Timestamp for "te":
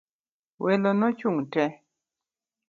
1.53-1.63